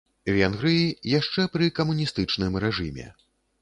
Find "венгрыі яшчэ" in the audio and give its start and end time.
0.35-1.47